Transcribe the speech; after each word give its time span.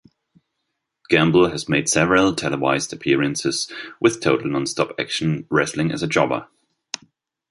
Gamble 1.11 1.51
has 1.51 1.69
made 1.69 1.87
several 1.87 2.33
televised 2.33 2.91
appearances 2.91 3.71
with 3.99 4.19
Total 4.19 4.49
Nonstop 4.49 4.99
Action 4.99 5.45
Wrestling 5.51 5.91
as 5.91 6.01
a 6.01 6.07
jobber. 6.07 6.47